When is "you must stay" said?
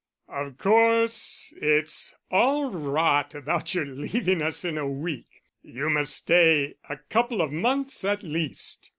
5.61-6.73